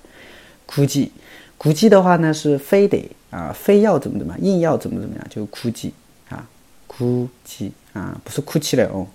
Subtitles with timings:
[0.66, 1.14] 估计
[1.58, 5.94] 估计的话呢，是非得啊，非要怎么怎么样，硬要怎么怎么样，就哭泣
[6.28, 6.46] 啊
[6.88, 9.08] 哭泣啊，不是哭泣了哦。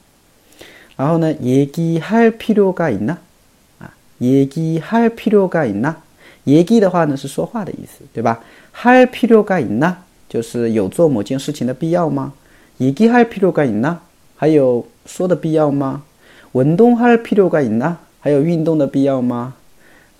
[0.95, 3.17] 然后呢，얘기할필요가있나
[3.79, 5.95] 啊，얘기할필요가있 나？
[6.45, 8.39] 얘기的话呢是说话的意思，对吧？
[8.75, 9.95] 할필요가있나
[10.27, 12.33] 就是有做某件事情的必要吗？
[12.79, 13.97] 얘기할필요가있나
[14.35, 16.03] 还有说的必要吗？
[16.53, 19.53] 운동할필요가있나还有运动的必要吗？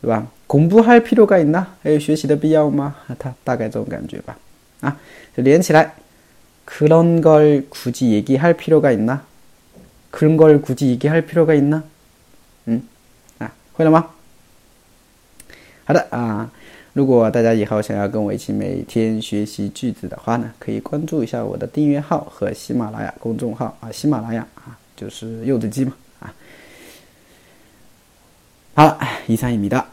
[0.01, 0.27] 对吧？
[0.47, 2.95] 공부할필요가있나还有学习的必要吗？
[3.19, 4.37] 它大概这种感觉吧。
[4.81, 4.97] 啊，
[5.35, 5.93] 就连起来，
[6.67, 9.19] 그런걸굳이얘기할필요가있나
[10.11, 11.83] 그런걸굳이얘기할필요가있나
[12.65, 12.83] 嗯，
[13.39, 14.09] 啊，会了吗？
[15.85, 16.49] 好的啊，
[16.93, 26.33] 如果大家以后想要跟我一起每天学习句子的话呢，可以关注一下我的订阅号和喜马拉雅公众号啊，喜马拉雅啊，就是柚子鸡嘛啊。
[28.73, 29.85] 好了，以上一米的。